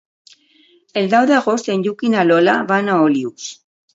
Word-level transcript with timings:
El 1.01 1.09
deu 1.11 1.27
d'agost 1.33 1.69
en 1.75 1.85
Lluc 1.87 2.03
i 2.09 2.11
na 2.15 2.25
Lola 2.29 2.57
van 2.73 2.89
a 2.89 2.95
Olius. 3.11 3.49